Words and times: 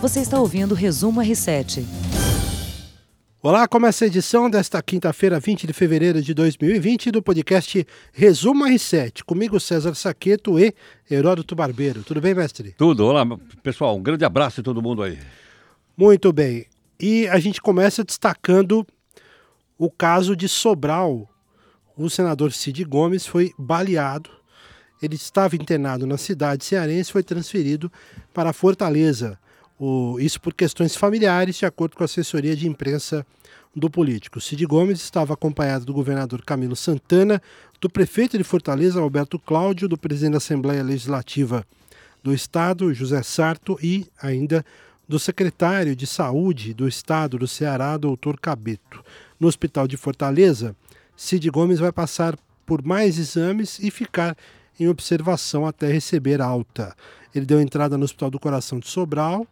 Você 0.00 0.20
está 0.20 0.38
ouvindo 0.38 0.72
o 0.72 0.74
Resumo 0.76 1.20
R7. 1.20 1.84
Olá, 3.42 3.66
começa 3.66 4.04
a 4.04 4.06
edição 4.06 4.48
desta 4.48 4.80
quinta-feira, 4.80 5.40
20 5.40 5.66
de 5.66 5.72
fevereiro 5.72 6.22
de 6.22 6.32
2020, 6.32 7.10
do 7.10 7.20
podcast 7.20 7.84
Resumo 8.12 8.64
R7. 8.64 9.24
Comigo, 9.24 9.58
César 9.58 9.96
Saqueto 9.96 10.56
e 10.56 10.72
Heródoto 11.10 11.56
Barbeiro. 11.56 12.04
Tudo 12.04 12.20
bem, 12.20 12.32
mestre? 12.32 12.76
Tudo. 12.78 13.06
Olá, 13.06 13.26
pessoal. 13.60 13.96
Um 13.96 14.02
grande 14.02 14.24
abraço 14.24 14.60
a 14.60 14.62
todo 14.62 14.80
mundo 14.80 15.02
aí. 15.02 15.18
Muito 15.96 16.32
bem. 16.32 16.66
E 17.00 17.26
a 17.26 17.40
gente 17.40 17.60
começa 17.60 18.04
destacando 18.04 18.86
o 19.76 19.90
caso 19.90 20.36
de 20.36 20.48
Sobral. 20.48 21.28
O 21.96 22.08
senador 22.08 22.52
Cid 22.52 22.84
Gomes 22.84 23.26
foi 23.26 23.52
baleado. 23.58 24.30
Ele 25.02 25.16
estava 25.16 25.56
internado 25.56 26.06
na 26.06 26.16
cidade 26.16 26.64
cearense 26.64 27.10
e 27.10 27.12
foi 27.12 27.24
transferido 27.24 27.90
para 28.32 28.52
Fortaleza. 28.52 29.36
O, 29.78 30.18
isso 30.18 30.40
por 30.40 30.54
questões 30.54 30.96
familiares, 30.96 31.56
de 31.56 31.66
acordo 31.66 31.96
com 31.96 32.02
a 32.02 32.06
assessoria 32.06 32.56
de 32.56 32.66
imprensa 32.66 33.24
do 33.74 33.88
político. 33.88 34.40
Cid 34.40 34.64
Gomes 34.66 35.00
estava 35.00 35.34
acompanhado 35.34 35.84
do 35.84 35.92
governador 35.92 36.42
Camilo 36.44 36.74
Santana, 36.74 37.40
do 37.80 37.88
prefeito 37.88 38.36
de 38.36 38.42
Fortaleza, 38.42 39.00
Alberto 39.00 39.38
Cláudio, 39.38 39.88
do 39.88 39.96
presidente 39.96 40.32
da 40.32 40.38
Assembleia 40.38 40.82
Legislativa 40.82 41.64
do 42.22 42.34
Estado, 42.34 42.92
José 42.92 43.22
Sarto, 43.22 43.78
e 43.82 44.06
ainda 44.20 44.64
do 45.08 45.18
secretário 45.18 45.96
de 45.96 46.06
Saúde 46.06 46.74
do 46.74 46.86
Estado 46.86 47.38
do 47.38 47.46
Ceará, 47.46 47.96
doutor 47.96 48.38
Cabeto. 48.38 49.02
No 49.38 49.48
Hospital 49.48 49.86
de 49.86 49.96
Fortaleza, 49.96 50.76
Cid 51.16 51.48
Gomes 51.50 51.78
vai 51.78 51.92
passar 51.92 52.36
por 52.66 52.84
mais 52.84 53.18
exames 53.18 53.78
e 53.78 53.90
ficar 53.90 54.36
em 54.78 54.88
observação 54.88 55.66
até 55.66 55.90
receber 55.90 56.40
alta. 56.40 56.94
Ele 57.34 57.46
deu 57.46 57.60
entrada 57.60 57.96
no 57.96 58.04
Hospital 58.04 58.30
do 58.30 58.38
Coração 58.38 58.78
de 58.78 58.88
Sobral, 58.88 59.46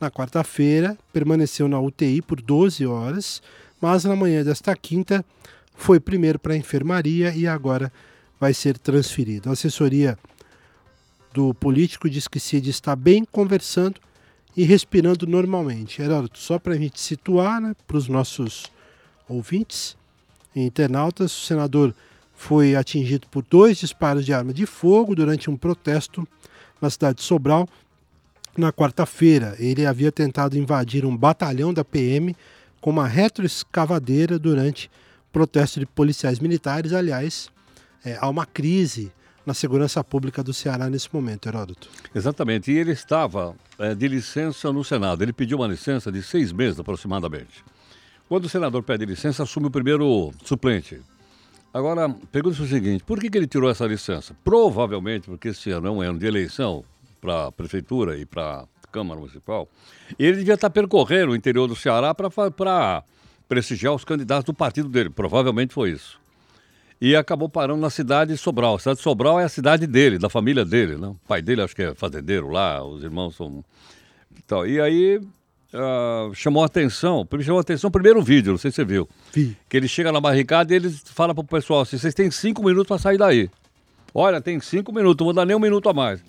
na 0.00 0.10
quarta-feira, 0.10 0.96
permaneceu 1.12 1.68
na 1.68 1.80
UTI 1.80 2.20
por 2.20 2.40
12 2.40 2.86
horas, 2.86 3.42
mas 3.80 4.04
na 4.04 4.16
manhã 4.16 4.42
desta 4.42 4.74
quinta 4.74 5.24
foi 5.74 5.98
primeiro 5.98 6.38
para 6.38 6.54
a 6.54 6.56
enfermaria 6.56 7.34
e 7.34 7.46
agora 7.46 7.92
vai 8.38 8.52
ser 8.54 8.78
transferido. 8.78 9.48
A 9.48 9.52
assessoria 9.52 10.18
do 11.32 11.52
político 11.54 12.08
diz 12.08 12.28
que 12.28 12.38
Cid 12.38 12.70
está 12.70 12.94
bem 12.94 13.24
conversando 13.24 14.00
e 14.56 14.64
respirando 14.64 15.26
normalmente. 15.26 16.00
Heródoto, 16.00 16.38
só 16.38 16.58
para 16.58 16.74
a 16.74 16.76
gente 16.78 17.00
situar 17.00 17.60
né, 17.60 17.74
para 17.86 17.96
os 17.96 18.08
nossos 18.08 18.70
ouvintes 19.28 19.96
e 20.54 20.60
internautas, 20.60 21.36
o 21.36 21.40
senador 21.40 21.94
foi 22.36 22.76
atingido 22.76 23.26
por 23.28 23.44
dois 23.48 23.78
disparos 23.78 24.24
de 24.24 24.32
arma 24.32 24.52
de 24.52 24.66
fogo 24.66 25.14
durante 25.14 25.50
um 25.50 25.56
protesto 25.56 26.26
na 26.80 26.90
cidade 26.90 27.18
de 27.18 27.24
Sobral 27.24 27.68
na 28.56 28.72
quarta-feira. 28.72 29.56
Ele 29.58 29.86
havia 29.86 30.12
tentado 30.12 30.56
invadir 30.56 31.04
um 31.04 31.16
batalhão 31.16 31.72
da 31.72 31.84
PM 31.84 32.36
com 32.80 32.90
uma 32.90 33.06
retroescavadeira 33.06 34.38
durante 34.38 34.90
protesto 35.32 35.80
de 35.80 35.86
policiais 35.86 36.38
militares. 36.38 36.92
Aliás, 36.92 37.48
é, 38.04 38.16
há 38.20 38.28
uma 38.28 38.46
crise 38.46 39.12
na 39.46 39.52
segurança 39.52 40.02
pública 40.02 40.42
do 40.42 40.54
Ceará 40.54 40.88
nesse 40.88 41.08
momento, 41.12 41.48
Heródoto. 41.48 41.88
Exatamente. 42.14 42.70
E 42.72 42.78
ele 42.78 42.92
estava 42.92 43.54
é, 43.78 43.94
de 43.94 44.08
licença 44.08 44.72
no 44.72 44.84
Senado. 44.84 45.22
Ele 45.22 45.32
pediu 45.32 45.58
uma 45.58 45.66
licença 45.66 46.10
de 46.10 46.22
seis 46.22 46.52
meses 46.52 46.78
aproximadamente. 46.80 47.64
Quando 48.28 48.46
o 48.46 48.48
senador 48.48 48.82
pede 48.82 49.04
licença, 49.04 49.42
assume 49.42 49.66
o 49.66 49.70
primeiro 49.70 50.32
suplente. 50.44 51.00
Agora, 51.72 52.08
pergunta 52.32 52.62
o 52.62 52.66
seguinte: 52.66 53.04
por 53.04 53.20
que, 53.20 53.28
que 53.28 53.36
ele 53.36 53.46
tirou 53.46 53.68
essa 53.68 53.86
licença? 53.86 54.34
Provavelmente 54.42 55.28
porque 55.28 55.48
esse 55.48 55.70
ano 55.70 55.88
é 55.88 55.90
um 55.90 56.00
ano 56.00 56.18
de 56.18 56.26
eleição 56.26 56.84
para 57.24 57.46
a 57.46 57.52
prefeitura 57.52 58.18
e 58.18 58.26
para 58.26 58.66
a 58.82 58.88
Câmara 58.92 59.18
Municipal. 59.18 59.66
Ele 60.18 60.36
devia 60.36 60.54
estar 60.54 60.68
percorrendo 60.68 61.32
o 61.32 61.36
interior 61.36 61.66
do 61.66 61.74
Ceará 61.74 62.14
para 62.14 63.02
prestigiar 63.48 63.94
os 63.94 64.04
candidatos 64.04 64.44
do 64.44 64.52
partido 64.52 64.90
dele. 64.90 65.08
Provavelmente 65.08 65.72
foi 65.72 65.92
isso. 65.92 66.20
E 67.00 67.16
acabou 67.16 67.48
parando 67.48 67.80
na 67.80 67.88
cidade 67.88 68.32
de 68.32 68.36
Sobral. 68.36 68.74
A 68.74 68.78
cidade 68.78 68.98
de 68.98 69.02
Sobral 69.02 69.40
é 69.40 69.44
a 69.44 69.48
cidade 69.48 69.86
dele, 69.86 70.18
da 70.18 70.28
família 70.28 70.66
dele. 70.66 70.96
Né? 70.96 71.08
O 71.08 71.16
pai 71.26 71.40
dele 71.40 71.62
acho 71.62 71.74
que 71.74 71.82
é 71.82 71.94
fazendeiro 71.94 72.50
lá, 72.50 72.84
os 72.84 73.02
irmãos 73.02 73.34
são. 73.34 73.64
Então, 74.36 74.66
e 74.66 74.78
aí 74.80 75.20
Uh, 75.76 76.32
chamou 76.36 76.62
a 76.62 76.66
atenção, 76.66 77.26
chamou 77.42 77.58
a 77.58 77.62
atenção 77.62 77.90
primeiro 77.90 78.20
o 78.20 78.22
vídeo, 78.22 78.52
não 78.52 78.58
sei 78.58 78.70
se 78.70 78.76
você 78.76 78.84
viu. 78.84 79.08
Vi. 79.32 79.56
Que 79.68 79.76
ele 79.76 79.88
chega 79.88 80.12
na 80.12 80.20
barricada 80.20 80.72
e 80.72 80.76
ele 80.76 80.88
fala 80.88 81.34
pro 81.34 81.42
pessoal 81.42 81.80
assim, 81.80 81.98
vocês 81.98 82.14
têm 82.14 82.30
cinco 82.30 82.62
minutos 82.62 82.86
para 82.86 82.96
sair 82.96 83.18
daí. 83.18 83.50
Olha, 84.14 84.40
tem 84.40 84.60
cinco 84.60 84.92
minutos, 84.92 85.18
não 85.18 85.26
vou 85.26 85.34
dar 85.34 85.44
nem 85.44 85.56
um 85.56 85.58
minuto 85.58 85.88
a 85.88 85.92
mais. 85.92 86.22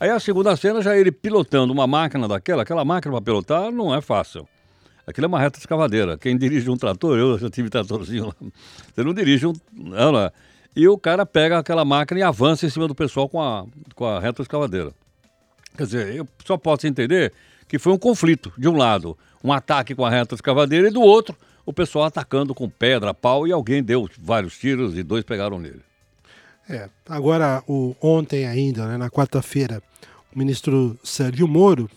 Aí 0.00 0.10
a 0.10 0.20
segunda 0.20 0.54
cena 0.56 0.80
já 0.80 0.94
é 0.94 1.00
ele 1.00 1.10
pilotando 1.10 1.72
uma 1.72 1.86
máquina 1.86 2.28
daquela, 2.28 2.62
aquela 2.62 2.84
máquina 2.84 3.12
para 3.12 3.22
pilotar 3.22 3.72
não 3.72 3.92
é 3.92 4.00
fácil. 4.00 4.46
Aquilo 5.04 5.24
é 5.24 5.28
uma 5.28 5.40
reta 5.40 5.58
escavadeira. 5.58 6.16
Quem 6.16 6.36
dirige 6.36 6.70
um 6.70 6.76
trator, 6.76 7.18
eu 7.18 7.38
já 7.38 7.50
tive 7.50 7.70
tratorzinho 7.70 8.26
lá. 8.26 8.34
Você 8.94 9.02
não 9.02 9.14
dirige 9.14 9.46
um. 9.46 9.54
Não, 9.72 10.12
não. 10.12 10.20
É. 10.20 10.32
E 10.76 10.86
o 10.86 10.98
cara 10.98 11.24
pega 11.26 11.58
aquela 11.58 11.84
máquina 11.84 12.20
e 12.20 12.22
avança 12.22 12.66
em 12.66 12.70
cima 12.70 12.86
do 12.86 12.94
pessoal 12.94 13.28
com 13.28 13.40
a, 13.40 13.64
com 13.94 14.04
a 14.04 14.20
reta 14.20 14.42
escavadeira. 14.42 14.92
Quer 15.76 15.84
dizer, 15.84 16.14
eu 16.14 16.28
só 16.44 16.56
posso 16.56 16.86
entender 16.86 17.32
que 17.66 17.78
foi 17.78 17.92
um 17.92 17.98
conflito. 17.98 18.52
De 18.56 18.68
um 18.68 18.76
lado, 18.76 19.16
um 19.42 19.52
ataque 19.52 19.94
com 19.94 20.04
a 20.04 20.10
reta 20.10 20.34
escavadeira 20.34 20.88
e 20.88 20.92
do 20.92 21.00
outro, 21.00 21.34
o 21.64 21.72
pessoal 21.72 22.04
atacando 22.04 22.54
com 22.54 22.68
pedra, 22.68 23.12
pau 23.12 23.48
e 23.48 23.52
alguém 23.52 23.82
deu 23.82 24.08
vários 24.20 24.56
tiros 24.58 24.96
e 24.96 25.02
dois 25.02 25.24
pegaram 25.24 25.58
nele. 25.58 25.87
É, 26.68 26.90
agora, 27.08 27.62
o, 27.66 27.96
ontem 28.00 28.46
ainda, 28.46 28.86
né, 28.86 28.98
na 28.98 29.08
quarta-feira, 29.08 29.82
o 30.34 30.38
ministro 30.38 30.98
Sérgio 31.02 31.48
Moro, 31.48 31.88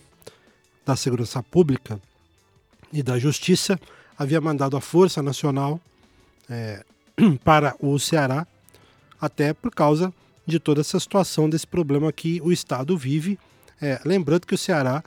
da 0.86 0.96
Segurança 0.96 1.44
Pública 1.44 2.00
e 2.92 3.04
da 3.04 3.20
Justiça, 3.20 3.78
havia 4.18 4.40
mandado 4.40 4.78
a 4.78 4.82
Força 4.82 5.22
Nacional 5.22 5.80
é, 6.50 6.84
para 7.44 7.76
o 7.80 8.00
Ceará, 8.00 8.48
até 9.20 9.54
por 9.54 9.72
causa 9.72 10.14
de 10.46 10.58
toda 10.58 10.80
essa 10.80 11.00
situação, 11.00 11.50
desse 11.50 11.68
problema 11.68 12.12
que 12.12 12.42
o 12.42 12.52
Estado 12.52 12.98
vive. 12.98 13.38
É, 13.82 14.00
lembrando 14.06 14.48
que 14.48 14.56
o 14.56 14.58
Ceará 14.58 15.04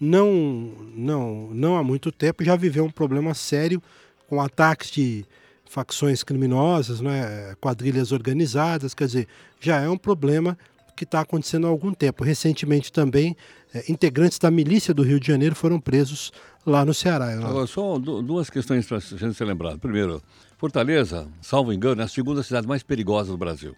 não, 0.00 0.72
não, 0.94 1.50
não 1.52 1.76
há 1.76 1.84
muito 1.84 2.10
tempo 2.10 2.44
já 2.44 2.56
viveu 2.56 2.84
um 2.84 2.90
problema 2.90 3.32
sério 3.32 3.82
com 4.28 4.40
ataques 4.40 4.90
de 4.90 5.24
facções 5.68 6.22
criminosas, 6.22 7.00
né, 7.00 7.54
quadrilhas 7.60 8.12
organizadas, 8.12 8.94
quer 8.94 9.06
dizer, 9.06 9.28
já 9.60 9.80
é 9.80 9.88
um 9.88 9.98
problema 9.98 10.56
que 10.96 11.04
está 11.04 11.20
acontecendo 11.20 11.66
há 11.66 11.70
algum 11.70 11.92
tempo. 11.92 12.22
Recentemente 12.22 12.92
também, 12.92 13.36
é, 13.74 13.84
integrantes 13.90 14.38
da 14.38 14.50
milícia 14.50 14.94
do 14.94 15.02
Rio 15.02 15.18
de 15.18 15.26
Janeiro 15.26 15.54
foram 15.54 15.80
presos 15.80 16.32
lá 16.64 16.84
no 16.84 16.94
Ceará. 16.94 17.32
Agora, 17.32 17.66
só 17.66 17.98
duas 17.98 18.48
questões 18.48 18.86
para 18.86 18.98
a 18.98 19.00
gente 19.00 19.34
ser 19.34 19.44
lembrado. 19.44 19.78
Primeiro, 19.78 20.22
Fortaleza, 20.56 21.28
salvo 21.42 21.72
engano, 21.72 22.00
é 22.00 22.04
a 22.04 22.08
segunda 22.08 22.42
cidade 22.42 22.66
mais 22.66 22.82
perigosa 22.82 23.32
do 23.32 23.36
Brasil. 23.36 23.74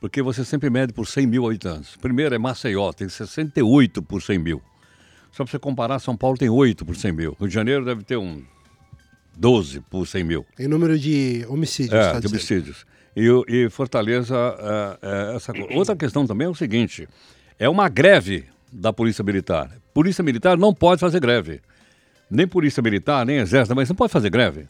Porque 0.00 0.22
você 0.22 0.44
sempre 0.44 0.70
mede 0.70 0.92
por 0.92 1.06
100 1.06 1.26
mil 1.26 1.46
habitantes. 1.46 1.96
Primeiro 1.96 2.34
é 2.34 2.38
Maceió, 2.38 2.92
tem 2.92 3.08
68 3.08 4.02
por 4.02 4.22
100 4.22 4.38
mil. 4.38 4.62
Só 5.30 5.44
para 5.44 5.50
você 5.50 5.58
comparar, 5.58 5.98
São 5.98 6.16
Paulo 6.16 6.36
tem 6.38 6.48
8 6.48 6.84
por 6.84 6.96
100 6.96 7.12
mil. 7.12 7.36
Rio 7.38 7.48
de 7.48 7.54
Janeiro 7.54 7.84
deve 7.84 8.02
ter 8.02 8.16
um 8.16 8.42
12 9.36 9.80
por 9.80 10.06
100 10.06 10.24
mil. 10.24 10.46
Em 10.58 10.66
número 10.66 10.98
de 10.98 11.44
homicídios, 11.48 11.94
É, 11.94 12.12
tá 12.12 12.20
de 12.20 12.26
homicídios. 12.26 12.86
E, 13.14 13.28
e 13.48 13.70
Fortaleza, 13.70 14.36
é, 15.02 15.32
é, 15.32 15.36
essa 15.36 15.52
Outra 15.74 15.96
questão 15.96 16.26
também 16.26 16.46
é 16.46 16.50
o 16.50 16.54
seguinte, 16.54 17.08
é 17.58 17.68
uma 17.68 17.88
greve 17.88 18.44
da 18.72 18.92
Polícia 18.92 19.24
Militar. 19.24 19.70
Polícia 19.94 20.22
Militar 20.22 20.58
não 20.58 20.74
pode 20.74 21.00
fazer 21.00 21.20
greve. 21.20 21.60
Nem 22.30 22.46
Polícia 22.46 22.82
Militar, 22.82 23.24
nem 23.24 23.36
Exército, 23.36 23.74
mas 23.74 23.88
não 23.88 23.96
pode 23.96 24.12
fazer 24.12 24.30
greve. 24.30 24.66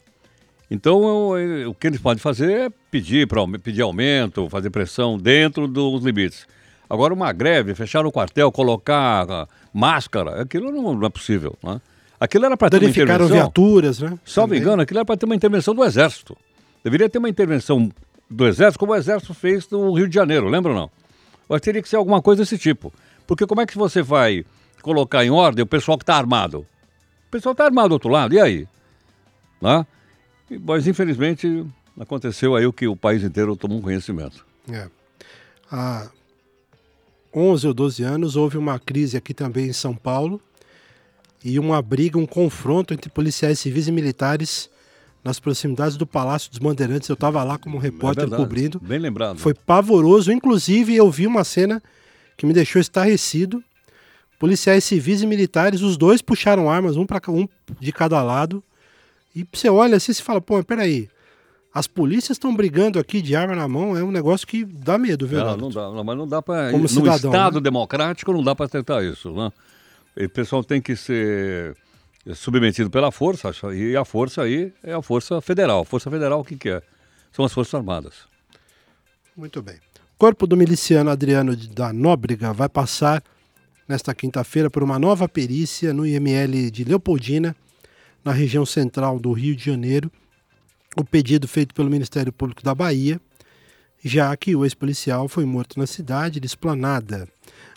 Então, 0.69 1.31
o 1.67 1.73
que 1.73 1.87
eles 1.87 1.99
podem 1.99 2.21
fazer 2.21 2.51
é 2.51 2.69
pedir, 2.91 3.25
pra, 3.27 3.41
pedir 3.61 3.81
aumento, 3.81 4.49
fazer 4.49 4.69
pressão 4.69 5.17
dentro 5.17 5.67
dos 5.67 6.03
limites. 6.03 6.45
Agora, 6.89 7.13
uma 7.13 7.31
greve, 7.31 7.73
fechar 7.73 8.05
o 8.05 8.11
quartel, 8.11 8.51
colocar 8.51 9.47
máscara, 9.73 10.41
aquilo 10.41 10.71
não, 10.71 10.93
não 10.93 11.07
é 11.07 11.09
possível. 11.09 11.57
Né? 11.63 11.81
Aquilo 12.19 12.45
era 12.45 12.57
para 12.57 12.69
ter 12.69 12.77
uma 12.79 12.89
intervenção. 12.89 13.27
viaturas, 13.27 13.99
né? 13.99 14.17
Só 14.25 14.47
me 14.47 14.57
engano, 14.57 14.81
aquilo 14.81 14.99
era 14.99 15.05
para 15.05 15.17
ter 15.17 15.25
uma 15.25 15.35
intervenção 15.35 15.75
do 15.75 15.83
Exército. 15.83 16.35
Deveria 16.83 17.09
ter 17.09 17.19
uma 17.19 17.29
intervenção 17.29 17.91
do 18.29 18.47
Exército, 18.47 18.79
como 18.79 18.91
o 18.91 18.95
Exército 18.95 19.33
fez 19.33 19.69
no 19.69 19.93
Rio 19.93 20.07
de 20.07 20.15
Janeiro, 20.15 20.47
lembra 20.47 20.71
ou 20.71 20.77
não? 20.77 20.91
Mas 21.47 21.61
teria 21.61 21.81
que 21.81 21.87
ser 21.87 21.95
alguma 21.95 22.21
coisa 22.21 22.41
desse 22.41 22.57
tipo. 22.57 22.91
Porque 23.27 23.45
como 23.45 23.61
é 23.61 23.65
que 23.65 23.77
você 23.77 24.01
vai 24.01 24.43
colocar 24.81 25.23
em 25.23 25.29
ordem 25.29 25.63
o 25.63 25.67
pessoal 25.67 25.97
que 25.97 26.03
está 26.03 26.15
armado? 26.15 26.65
O 27.27 27.31
pessoal 27.31 27.51
está 27.51 27.65
armado 27.65 27.89
do 27.89 27.93
outro 27.93 28.09
lado, 28.09 28.33
e 28.33 28.39
aí? 28.39 28.67
Né? 29.61 29.85
Mas 30.61 30.87
infelizmente 30.87 31.65
aconteceu 31.99 32.55
aí 32.55 32.65
o 32.65 32.73
que 32.73 32.87
o 32.87 32.95
país 32.95 33.23
inteiro 33.23 33.55
tomou 33.55 33.81
conhecimento. 33.81 34.45
É. 34.71 34.87
A 35.71 36.09
11 37.35 37.67
ou 37.67 37.73
12 37.73 38.03
anos, 38.03 38.35
houve 38.35 38.57
uma 38.57 38.79
crise 38.79 39.17
aqui 39.17 39.33
também 39.33 39.67
em 39.67 39.73
São 39.73 39.93
Paulo 39.93 40.41
e 41.47 41.57
uma 41.57 41.81
briga, 41.81 42.19
um 42.19 42.25
confronto 42.25 42.93
entre 42.93 43.09
policiais 43.09 43.57
civis 43.57 43.87
e 43.87 43.91
militares 43.91 44.69
nas 45.23 45.39
proximidades 45.39 45.95
do 45.95 46.05
Palácio 46.05 46.49
dos 46.49 46.59
Bandeirantes. 46.59 47.07
Eu 47.07 47.13
estava 47.13 47.41
lá 47.41 47.57
como 47.57 47.77
repórter 47.77 48.25
é 48.25 48.35
cobrindo. 48.35 48.81
Bem 48.81 48.99
lembrado. 48.99 49.37
Foi 49.37 49.53
pavoroso. 49.53 50.29
Inclusive, 50.29 50.93
eu 50.93 51.09
vi 51.09 51.25
uma 51.25 51.45
cena 51.45 51.81
que 52.35 52.45
me 52.45 52.51
deixou 52.51 52.81
estarrecido, 52.81 53.63
policiais 54.37 54.83
civis 54.83 55.21
e 55.21 55.25
militares, 55.25 55.81
os 55.81 55.95
dois 55.95 56.21
puxaram 56.21 56.69
armas, 56.69 56.97
um, 56.97 57.05
pra, 57.05 57.21
um 57.29 57.47
de 57.79 57.93
cada 57.93 58.21
lado. 58.21 58.61
E 59.33 59.47
você 59.49 59.69
olha 59.69 59.95
assim 59.95 60.11
e 60.11 60.15
fala, 60.15 60.41
pô, 60.41 60.61
peraí, 60.61 61.07
as 61.73 61.87
polícias 61.87 62.31
estão 62.31 62.53
brigando 62.53 62.99
aqui 62.99 63.21
de 63.21 63.37
arma 63.37 63.55
na 63.55 63.69
mão, 63.69 63.95
é 63.95 64.03
um 64.03 64.11
negócio 64.11 64.45
que 64.45 64.65
dá 64.65 64.97
medo, 64.97 65.25
viu? 65.25 65.39
Não, 65.39 65.55
não 65.55 65.69
dá, 65.69 65.91
não, 65.91 66.03
mas 66.03 66.17
não 66.17 66.27
dá 66.27 66.41
para. 66.41 66.71
Como 66.71 66.83
No 66.83 66.89
cidadão, 66.89 67.31
Estado 67.31 67.55
né? 67.55 67.61
democrático 67.61 68.33
não 68.33 68.43
dá 68.43 68.53
para 68.53 68.67
tentar 68.67 69.01
isso, 69.01 69.31
né? 69.31 69.49
O 70.19 70.29
pessoal 70.29 70.63
tem 70.63 70.81
que 70.81 70.95
ser 70.95 71.77
submetido 72.33 72.89
pela 72.89 73.11
força, 73.11 73.51
e 73.73 73.95
a 73.95 74.03
força 74.03 74.41
aí 74.41 74.73
é 74.83 74.93
a 74.93 75.01
força 75.01 75.39
federal. 75.41 75.85
Força 75.85 76.09
federal 76.09 76.39
o 76.39 76.43
que, 76.43 76.55
que 76.55 76.69
é? 76.69 76.81
São 77.31 77.45
as 77.45 77.53
Forças 77.53 77.75
Armadas. 77.75 78.13
Muito 79.35 79.61
bem. 79.61 79.75
O 79.75 80.17
corpo 80.17 80.47
do 80.47 80.57
miliciano 80.57 81.11
Adriano 81.11 81.55
da 81.55 81.93
Nóbrega 81.93 82.51
vai 82.51 82.67
passar 82.67 83.23
nesta 83.87 84.13
quinta-feira 84.15 84.69
por 84.69 84.81
uma 84.81 84.97
nova 84.97 85.29
perícia 85.29 85.93
no 85.93 86.05
IML 86.05 86.71
de 86.71 86.83
Leopoldina, 86.83 87.55
na 88.25 88.31
região 88.31 88.65
central 88.65 89.19
do 89.19 89.31
Rio 89.31 89.55
de 89.55 89.63
Janeiro. 89.63 90.11
O 90.95 91.03
pedido 91.03 91.47
feito 91.47 91.75
pelo 91.75 91.91
Ministério 91.91 92.33
Público 92.33 92.63
da 92.63 92.73
Bahia, 92.73 93.21
já 94.03 94.35
que 94.35 94.55
o 94.55 94.65
ex-policial 94.65 95.27
foi 95.27 95.45
morto 95.45 95.77
na 95.79 95.85
cidade 95.85 96.39
de 96.39 96.47
Esplanada. 96.47 97.27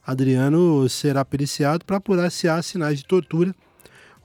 Adriano 0.06 0.88
será 0.88 1.24
periciado 1.24 1.84
para 1.84 1.96
apurar 1.98 2.30
se 2.30 2.48
há 2.48 2.60
sinais 2.62 2.98
de 2.98 3.04
tortura 3.04 3.54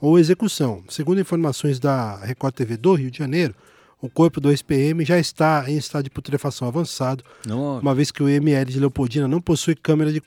ou 0.01 0.17
execução. 0.19 0.83
Segundo 0.89 1.19
informações 1.21 1.79
da 1.79 2.17
Record 2.17 2.53
TV 2.55 2.77
do 2.77 2.93
Rio 2.93 3.11
de 3.11 3.17
Janeiro, 3.17 3.53
o 4.01 4.09
corpo 4.09 4.39
do 4.41 4.49
ex-PM 4.51 5.03
já 5.05 5.17
está 5.17 5.65
em 5.67 5.77
estado 5.77 6.03
de 6.03 6.09
putrefação 6.09 6.67
avançado, 6.67 7.23
Não, 7.45 7.79
uma 7.79 7.95
vez 7.95 8.11
que 8.11 8.21
o 8.21 8.29
IML 8.29 8.65
de 8.65 8.79
Leopoldina 8.79 9.27
não 9.27 9.41
possui 9.41 9.75
câmera 9.75 10.11
de, 10.11 10.21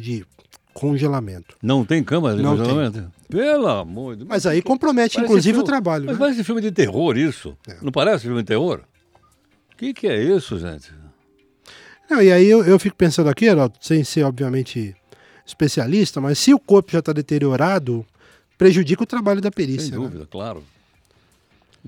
de 0.00 0.24
congelamento. 0.72 1.56
não 1.62 1.84
tem 1.84 2.02
câmara 2.02 2.36
de 2.36 2.42
Não 2.42 2.56
tem. 2.56 2.64
congelamento? 2.64 3.12
Pelo 3.28 3.66
amor 3.68 4.12
de 4.14 4.18
Deus. 4.20 4.28
Mas 4.28 4.46
aí 4.46 4.62
compromete, 4.62 5.14
Parece 5.16 5.30
inclusive, 5.30 5.52
filme- 5.54 5.62
o 5.62 5.66
trabalho. 5.66 6.04
Mas 6.06 6.14
né? 6.14 6.18
parece 6.18 6.44
filme 6.44 6.60
de 6.60 6.72
terror 6.72 7.16
isso. 7.16 7.56
É. 7.68 7.76
Não 7.82 7.92
parece 7.92 8.24
filme 8.24 8.38
de 8.42 8.46
terror? 8.46 8.80
O 9.72 9.76
que, 9.76 9.92
que 9.94 10.06
é 10.06 10.22
isso, 10.22 10.58
gente? 10.58 10.92
Não, 12.10 12.20
e 12.20 12.32
aí 12.32 12.46
eu, 12.50 12.64
eu 12.64 12.76
fico 12.76 12.96
pensando 12.96 13.30
aqui, 13.30 13.44
Heraldo, 13.44 13.74
sem 13.80 14.02
ser, 14.02 14.24
obviamente, 14.24 14.96
especialista, 15.46 16.20
mas 16.20 16.40
se 16.40 16.52
o 16.52 16.58
corpo 16.58 16.90
já 16.90 16.98
está 16.98 17.12
deteriorado, 17.12 18.04
prejudica 18.58 19.04
o 19.04 19.06
trabalho 19.06 19.40
da 19.40 19.50
perícia. 19.50 19.90
Sem 19.90 19.98
né? 19.98 20.04
dúvida, 20.04 20.26
claro. 20.26 20.64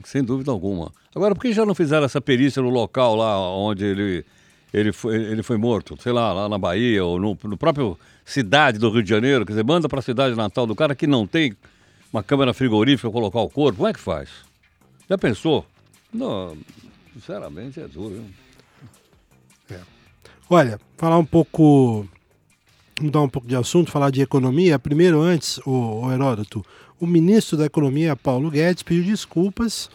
Sem 0.05 0.23
dúvida 0.23 0.53
alguma. 0.53 0.93
Agora, 1.13 1.35
por 1.35 1.43
que 1.43 1.53
já 1.53 1.67
não 1.67 1.75
fizeram 1.75 2.05
essa 2.05 2.21
perícia 2.21 2.63
no 2.63 2.71
local 2.71 3.17
lá 3.17 3.37
onde 3.51 3.85
ele, 3.85 4.25
ele, 4.73 4.93
foi, 4.93 5.17
ele 5.17 5.43
foi 5.43 5.57
morto? 5.57 6.01
Sei 6.01 6.13
lá, 6.13 6.33
lá 6.33 6.49
na 6.49 6.57
Bahia 6.57 7.05
ou 7.05 7.19
no, 7.19 7.37
no 7.43 7.57
próprio 7.57 7.99
cidade 8.25 8.79
do 8.79 8.91
Rio 8.91 9.03
de 9.03 9.11
Janeiro? 9.11 9.45
Quer 9.45 9.53
dizer, 9.53 9.65
manda 9.65 9.89
para 9.89 9.99
a 9.99 10.03
cidade 10.03 10.37
natal 10.37 10.69
do 10.69 10.75
cara 10.75 10.95
que 10.95 11.07
não 11.07 11.27
tem 11.27 11.55
uma 12.13 12.23
câmera 12.23 12.55
frigorífica 12.55 13.11
para 13.11 13.21
colocar 13.21 13.41
o 13.41 13.51
corpo. 13.51 13.79
Como 13.79 13.89
é 13.89 13.93
que 13.93 14.01
faz? 14.01 14.29
Já 15.11 15.19
pensou? 15.19 15.67
Não, 16.15 16.57
sinceramente 17.13 17.81
é 17.81 17.89
duro. 17.89 18.15
Hein? 18.15 18.43
Olha, 20.51 20.79
falar 20.99 21.19
um 21.19 21.25
pouco, 21.25 22.07
mudar 23.01 23.23
um 23.23 23.29
pouco 23.29 23.49
de 23.49 23.57
assunto, 23.57 23.91
falar 23.91 24.11
de 24.11 24.21
economia. 24.21 24.79
Primeiro, 24.79 25.21
antes, 25.21 25.59
o, 25.65 26.11
Heródoto, 26.13 26.65
o 27.01 27.07
ministro 27.07 27.57
da 27.57 27.65
Economia, 27.65 28.15
Paulo 28.15 28.51
Guedes, 28.51 28.83
pediu 28.83 29.05
desculpas 29.05 29.89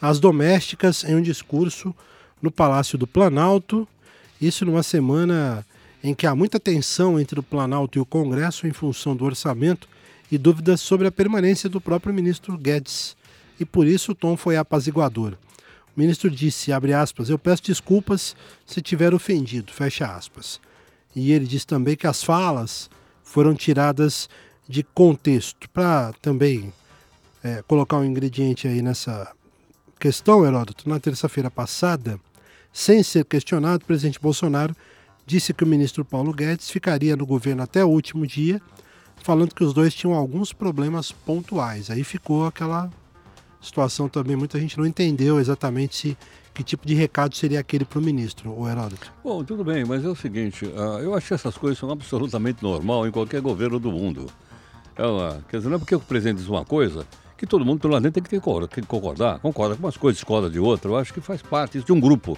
às 0.00 0.18
domésticas 0.18 1.04
em 1.04 1.14
um 1.14 1.22
discurso 1.22 1.94
no 2.40 2.50
Palácio 2.50 2.96
do 2.96 3.06
Planalto. 3.06 3.86
Isso 4.40 4.64
numa 4.64 4.82
semana 4.82 5.66
em 6.02 6.14
que 6.14 6.26
há 6.26 6.34
muita 6.34 6.60
tensão 6.60 7.18
entre 7.18 7.38
o 7.38 7.42
Planalto 7.42 7.98
e 7.98 8.00
o 8.00 8.06
Congresso 8.06 8.66
em 8.66 8.72
função 8.72 9.14
do 9.14 9.24
orçamento 9.24 9.88
e 10.30 10.38
dúvidas 10.38 10.80
sobre 10.80 11.06
a 11.06 11.12
permanência 11.12 11.68
do 11.68 11.80
próprio 11.80 12.14
ministro 12.14 12.56
Guedes. 12.56 13.16
E 13.58 13.64
por 13.64 13.86
isso 13.86 14.12
o 14.12 14.14
tom 14.14 14.36
foi 14.36 14.56
apaziguador. 14.56 15.34
O 15.98 16.00
ministro 16.00 16.30
disse, 16.30 16.70
abre 16.70 16.92
aspas, 16.92 17.28
eu 17.28 17.36
peço 17.36 17.64
desculpas 17.64 18.36
se 18.64 18.80
tiver 18.80 19.12
ofendido, 19.12 19.72
fecha 19.72 20.06
aspas. 20.06 20.60
E 21.12 21.32
ele 21.32 21.44
disse 21.44 21.66
também 21.66 21.96
que 21.96 22.06
as 22.06 22.22
falas 22.22 22.88
foram 23.24 23.52
tiradas 23.52 24.28
de 24.68 24.84
contexto. 24.84 25.68
Para 25.70 26.12
também 26.22 26.72
é, 27.42 27.64
colocar 27.66 27.96
um 27.96 28.04
ingrediente 28.04 28.68
aí 28.68 28.80
nessa 28.80 29.32
questão, 29.98 30.46
Heródoto, 30.46 30.88
na 30.88 31.00
terça-feira 31.00 31.50
passada, 31.50 32.20
sem 32.72 33.02
ser 33.02 33.24
questionado, 33.24 33.82
o 33.82 33.86
presidente 33.86 34.20
Bolsonaro 34.20 34.76
disse 35.26 35.52
que 35.52 35.64
o 35.64 35.66
ministro 35.66 36.04
Paulo 36.04 36.32
Guedes 36.32 36.70
ficaria 36.70 37.16
no 37.16 37.26
governo 37.26 37.64
até 37.64 37.84
o 37.84 37.88
último 37.88 38.24
dia, 38.24 38.62
falando 39.24 39.52
que 39.52 39.64
os 39.64 39.74
dois 39.74 39.92
tinham 39.92 40.14
alguns 40.14 40.52
problemas 40.52 41.10
pontuais. 41.10 41.90
Aí 41.90 42.04
ficou 42.04 42.46
aquela 42.46 42.88
situação 43.60 44.08
também, 44.08 44.36
muita 44.36 44.58
gente 44.58 44.78
não 44.78 44.86
entendeu 44.86 45.38
exatamente 45.40 45.96
se, 45.96 46.16
que 46.54 46.62
tipo 46.62 46.86
de 46.86 46.94
recado 46.94 47.34
seria 47.36 47.60
aquele 47.60 47.84
para 47.84 47.98
o 47.98 48.02
ministro, 48.02 48.52
o 48.56 48.68
Heródoto. 48.68 49.12
Bom, 49.22 49.42
tudo 49.44 49.64
bem, 49.64 49.84
mas 49.84 50.04
é 50.04 50.08
o 50.08 50.14
seguinte, 50.16 50.70
ah, 50.76 51.00
eu 51.00 51.14
acho 51.14 51.28
que 51.28 51.34
essas 51.34 51.56
coisas 51.56 51.78
são 51.78 51.90
absolutamente 51.90 52.62
normal 52.62 53.06
em 53.06 53.10
qualquer 53.10 53.40
governo 53.40 53.78
do 53.78 53.90
mundo. 53.90 54.26
É 54.96 55.06
uma- 55.06 55.44
quer 55.48 55.58
dizer, 55.58 55.68
não 55.68 55.76
é 55.76 55.78
porque 55.78 55.94
o 55.94 56.00
presidente 56.00 56.38
diz 56.38 56.48
uma 56.48 56.64
coisa 56.64 57.06
que 57.36 57.46
todo 57.46 57.64
mundo 57.64 57.86
lá 57.86 58.00
dentro 58.00 58.20
tem 58.20 58.22
que, 58.22 58.28
tem 58.30 58.82
que 58.82 58.88
concordar. 58.88 59.38
Concorda 59.38 59.76
com 59.76 59.82
umas 59.84 59.96
coisas, 59.96 60.16
discorda 60.18 60.50
de 60.50 60.58
outra. 60.58 60.90
Eu 60.90 60.96
acho 60.96 61.14
que 61.14 61.20
faz 61.20 61.40
parte 61.40 61.80
de 61.80 61.92
um 61.92 62.00
grupo. 62.00 62.36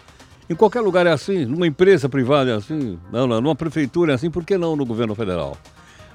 Em 0.49 0.55
qualquer 0.55 0.81
lugar 0.83 1.07
é 1.07 1.11
assim, 1.13 1.47
numa 1.47 1.67
empresa 1.67 2.07
privada 2.09 2.51
é 2.51 2.55
assim, 2.55 2.99
não, 3.11 3.27
não, 3.27 3.41
numa 3.41 3.55
prefeitura 3.55 4.13
é 4.13 4.15
assim, 4.15 4.31
por 4.31 4.45
que 4.45 4.59
não 4.59 4.77
no 4.77 4.85
governo 4.85 5.15
federal? 5.15 5.57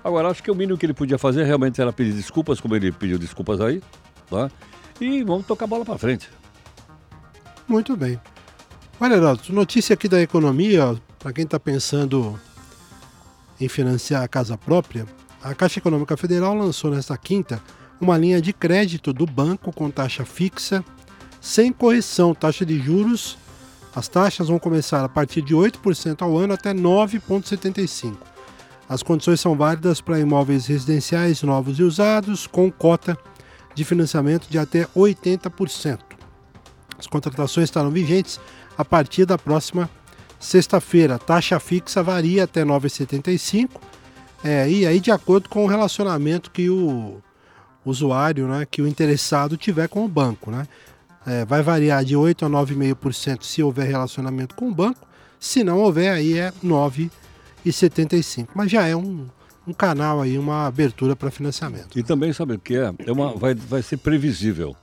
Agora, 0.03 0.29
acho 0.29 0.43
que 0.43 0.51
o 0.51 0.55
mínimo 0.55 0.77
que 0.77 0.85
ele 0.85 0.93
podia 0.93 1.17
fazer 1.17 1.45
realmente 1.45 1.81
era 1.81 1.91
pedir 1.91 2.11
desculpas, 2.13 2.59
como 2.59 2.75
ele 2.75 2.91
pediu 2.91 3.17
desculpas 3.17 3.59
aí, 3.59 3.81
tá? 4.29 4.51
E 4.99 5.23
vamos 5.23 5.45
tocar 5.45 5.65
a 5.65 5.67
bola 5.67 5.85
para 5.85 5.97
frente. 5.97 6.29
Muito 7.67 7.95
bem. 7.97 8.19
Olha, 8.99 9.15
Heródoto, 9.15 9.51
notícia 9.51 9.93
aqui 9.93 10.07
da 10.07 10.21
economia, 10.21 10.95
para 11.19 11.33
quem 11.33 11.43
está 11.43 11.59
pensando 11.59 12.39
em 13.59 13.67
financiar 13.67 14.23
a 14.23 14.27
casa 14.27 14.57
própria, 14.57 15.05
a 15.43 15.53
Caixa 15.53 15.79
Econômica 15.79 16.15
Federal 16.15 16.55
lançou 16.55 16.91
nesta 16.91 17.17
quinta 17.17 17.61
uma 17.99 18.17
linha 18.17 18.41
de 18.41 18.53
crédito 18.53 19.13
do 19.13 19.25
banco 19.25 19.71
com 19.71 19.89
taxa 19.91 20.25
fixa, 20.25 20.83
sem 21.41 21.71
correção, 21.71 22.33
taxa 22.33 22.65
de 22.65 22.79
juros. 22.79 23.37
As 23.95 24.07
taxas 24.07 24.47
vão 24.47 24.59
começar 24.59 25.03
a 25.03 25.09
partir 25.09 25.41
de 25.41 25.53
8% 25.53 26.21
ao 26.21 26.37
ano 26.37 26.53
até 26.53 26.73
9,75%. 26.73 28.15
As 28.87 29.01
condições 29.01 29.39
são 29.39 29.55
válidas 29.55 29.99
para 29.99 30.19
imóveis 30.19 30.67
residenciais 30.67 31.41
novos 31.43 31.79
e 31.79 31.83
usados, 31.83 32.45
com 32.45 32.71
cota 32.71 33.17
de 33.75 33.83
financiamento 33.83 34.47
de 34.49 34.57
até 34.57 34.85
80%. 34.95 35.99
As 36.97 37.07
contratações 37.07 37.65
estarão 37.65 37.91
vigentes 37.91 38.39
a 38.77 38.83
partir 38.83 39.25
da 39.25 39.37
próxima 39.37 39.89
sexta-feira. 40.39 41.19
Taxa 41.19 41.59
fixa 41.59 42.01
varia 42.01 42.45
até 42.45 42.63
9,75 42.63 43.69
é, 44.43 44.69
e 44.69 44.85
aí 44.85 44.99
de 44.99 45.11
acordo 45.11 45.49
com 45.49 45.65
o 45.65 45.67
relacionamento 45.67 46.51
que 46.51 46.69
o 46.69 47.21
usuário, 47.85 48.47
né, 48.47 48.65
que 48.69 48.81
o 48.81 48.87
interessado 48.87 49.57
tiver 49.57 49.87
com 49.87 50.05
o 50.05 50.07
banco. 50.07 50.51
Né? 50.51 50.67
É, 51.25 51.45
vai 51.45 51.61
variar 51.61 52.03
de 52.03 52.15
8 52.15 52.45
a 52.45 52.49
9,5% 52.49 53.43
se 53.43 53.61
houver 53.61 53.87
relacionamento 53.87 54.55
com 54.55 54.69
o 54.69 54.73
banco. 54.73 55.07
Se 55.39 55.63
não 55.63 55.79
houver, 55.79 56.11
aí 56.11 56.37
é 56.37 56.51
9,75. 56.63 58.49
Mas 58.55 58.71
já 58.71 58.87
é 58.87 58.95
um, 58.95 59.27
um 59.67 59.73
canal 59.73 60.21
aí, 60.21 60.37
uma 60.37 60.67
abertura 60.67 61.15
para 61.15 61.31
financiamento. 61.31 61.97
E 61.97 62.03
também 62.03 62.31
sabe 62.33 62.53
o 62.53 62.59
que 62.59 62.77
é? 62.77 62.93
é 63.05 63.11
uma, 63.11 63.33
vai, 63.33 63.53
vai 63.53 63.81
ser 63.81 63.97
previsível. 63.97 64.75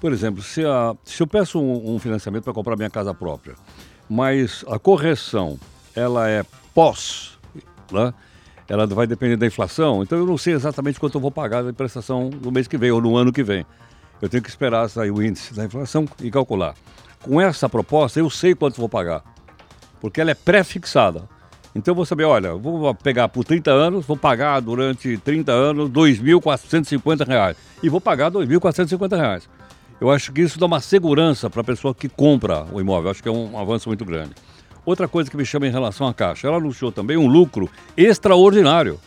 Por 0.00 0.12
exemplo, 0.12 0.42
se, 0.42 0.64
a, 0.64 0.94
se 1.04 1.22
eu 1.22 1.26
peço 1.26 1.60
um, 1.60 1.94
um 1.94 1.98
financiamento 1.98 2.44
para 2.44 2.54
comprar 2.54 2.76
minha 2.76 2.88
casa 2.88 3.12
própria, 3.12 3.54
mas 4.08 4.64
a 4.68 4.78
correção 4.78 5.58
ela 5.94 6.28
é 6.28 6.44
pós, 6.74 7.38
né? 7.92 8.14
ela 8.66 8.86
vai 8.86 9.06
depender 9.06 9.36
da 9.36 9.46
inflação, 9.46 10.02
então 10.02 10.16
eu 10.16 10.24
não 10.24 10.38
sei 10.38 10.54
exatamente 10.54 10.98
quanto 10.98 11.16
eu 11.16 11.20
vou 11.20 11.30
pagar 11.30 11.62
da 11.62 11.72
prestação 11.72 12.30
no 12.30 12.52
mês 12.52 12.68
que 12.68 12.78
vem 12.78 12.90
ou 12.90 13.00
no 13.00 13.16
ano 13.16 13.32
que 13.32 13.42
vem. 13.42 13.66
Eu 14.22 14.28
tenho 14.28 14.42
que 14.42 14.48
esperar 14.48 14.88
sair 14.88 15.10
o 15.10 15.22
índice 15.22 15.52
da 15.54 15.64
inflação 15.64 16.06
e 16.22 16.30
calcular. 16.30 16.74
Com 17.22 17.40
essa 17.40 17.68
proposta, 17.68 18.20
eu 18.20 18.30
sei 18.30 18.54
quanto 18.54 18.76
vou 18.76 18.88
pagar, 18.88 19.22
porque 20.00 20.20
ela 20.20 20.30
é 20.30 20.34
pré-fixada. 20.34 21.28
Então 21.74 21.92
eu 21.92 21.96
vou 21.96 22.04
saber, 22.04 22.24
olha, 22.24 22.54
vou 22.54 22.94
pegar 22.94 23.28
por 23.28 23.44
30 23.44 23.70
anos, 23.70 24.04
vou 24.04 24.16
pagar 24.16 24.60
durante 24.60 25.16
30 25.18 25.52
anos 25.52 25.90
2.450 25.90 27.26
reais 27.26 27.56
e 27.82 27.88
vou 27.88 28.00
pagar 28.00 28.30
2.450 28.30 29.16
reais. 29.16 29.48
Eu 30.00 30.10
acho 30.10 30.32
que 30.32 30.40
isso 30.40 30.58
dá 30.58 30.66
uma 30.66 30.80
segurança 30.80 31.50
para 31.50 31.60
a 31.60 31.64
pessoa 31.64 31.94
que 31.94 32.08
compra 32.08 32.66
o 32.72 32.80
imóvel. 32.80 33.10
Acho 33.10 33.22
que 33.22 33.28
é 33.28 33.32
um 33.32 33.58
avanço 33.58 33.88
muito 33.88 34.04
grande. 34.04 34.32
Outra 34.84 35.06
coisa 35.06 35.30
que 35.30 35.36
me 35.36 35.44
chama 35.44 35.66
em 35.66 35.70
relação 35.70 36.08
à 36.08 36.14
Caixa, 36.14 36.48
ela 36.48 36.56
anunciou 36.56 36.90
também 36.90 37.16
um 37.16 37.26
lucro 37.26 37.68
extraordinário. 37.96 38.98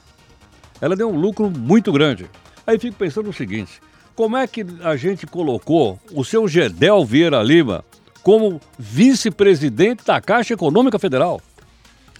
Ela 0.79 0.95
deu 0.95 1.09
um 1.09 1.19
lucro 1.19 1.49
muito 1.49 1.91
grande. 1.91 2.29
Aí 2.65 2.77
fico 2.77 2.95
pensando 2.95 3.29
o 3.29 3.33
seguinte: 3.33 3.81
como 4.15 4.37
é 4.37 4.45
que 4.45 4.65
a 4.83 4.95
gente 4.95 5.25
colocou 5.25 5.99
o 6.11 6.23
seu 6.23 6.47
Gedel 6.47 7.03
Vieira 7.03 7.41
Lima 7.41 7.83
como 8.21 8.61
vice-presidente 8.77 10.05
da 10.05 10.21
Caixa 10.21 10.53
Econômica 10.53 10.99
Federal? 10.99 11.41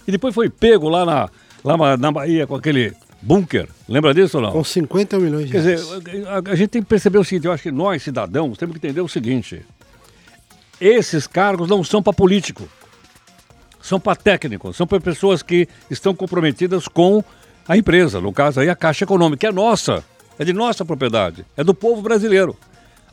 E 0.06 0.12
depois 0.12 0.34
foi 0.34 0.48
pego 0.50 0.88
lá 0.88 1.04
na, 1.04 1.28
lá 1.64 1.96
na- 1.96 2.12
Bahia 2.12 2.46
com 2.46 2.54
aquele 2.54 2.92
bunker. 3.22 3.68
Lembra 3.88 4.12
disso 4.12 4.36
ou 4.38 4.42
não? 4.42 4.52
Com 4.52 4.62
50 4.64 5.18
milhões 5.18 5.46
de 5.46 5.52
Quer 5.52 5.58
dizer, 5.58 5.80
a, 6.28 6.50
a 6.52 6.54
gente 6.54 6.68
tem 6.68 6.82
que 6.82 6.88
perceber 6.88 7.18
o 7.18 7.24
seguinte, 7.24 7.46
eu 7.46 7.52
acho 7.52 7.62
que 7.62 7.72
nós, 7.72 8.02
cidadãos, 8.02 8.58
temos 8.58 8.74
que 8.76 8.86
entender 8.86 9.00
o 9.00 9.08
seguinte. 9.08 9.64
Esses 10.80 11.26
cargos 11.26 11.68
não 11.68 11.82
são 11.84 12.02
para 12.02 12.12
político. 12.12 12.68
São 13.80 14.00
para 14.00 14.16
técnicos, 14.16 14.76
são 14.76 14.86
para 14.86 14.98
pessoas 15.00 15.42
que 15.42 15.68
estão 15.90 16.14
comprometidas 16.14 16.88
com 16.88 17.22
a 17.68 17.76
empresa, 17.76 18.18
no 18.20 18.32
caso 18.32 18.60
aí 18.60 18.68
a 18.70 18.74
Caixa 18.76 19.04
Econômica, 19.04 19.40
que 19.40 19.46
é 19.46 19.52
nossa, 19.52 20.02
é 20.38 20.44
de 20.44 20.52
nossa 20.54 20.84
propriedade, 20.86 21.44
é 21.56 21.62
do 21.62 21.74
povo 21.74 22.00
brasileiro. 22.00 22.56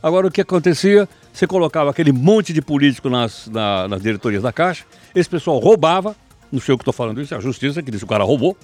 Agora 0.02 0.26
o 0.26 0.30
que 0.30 0.40
acontecia? 0.40 1.06
Você 1.32 1.46
colocava 1.46 1.90
aquele 1.90 2.10
monte 2.10 2.52
de 2.54 2.60
político 2.62 3.08
nas, 3.10 3.46
na- 3.48 3.86
nas 3.86 4.02
diretorias 4.02 4.42
da 4.42 4.50
Caixa, 4.52 4.84
esse 5.14 5.28
pessoal 5.28 5.58
roubava, 5.58 6.16
não 6.52 6.60
sei 6.60 6.74
o 6.74 6.78
que 6.78 6.82
estou 6.82 6.92
falando 6.92 7.20
isso, 7.20 7.34
é 7.34 7.36
a 7.36 7.40
justiça 7.40 7.82
que 7.82 7.90
diz 7.90 8.00
que 8.00 8.04
o 8.04 8.08
cara 8.08 8.22
roubou, 8.24 8.56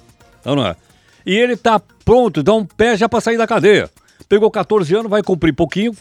não, 0.44 0.54
não 0.54 0.66
é? 0.66 0.76
E 1.26 1.34
ele 1.36 1.54
está 1.54 1.80
pronto, 2.04 2.42
dá 2.42 2.54
um 2.54 2.64
pé 2.64 2.96
já 2.96 3.08
para 3.08 3.20
sair 3.20 3.36
da 3.36 3.46
cadeia. 3.46 3.90
Pegou 4.28 4.50
14 4.50 4.94
anos, 4.94 5.10
vai 5.10 5.22
cumprir 5.22 5.52
pouquinho 5.54 5.94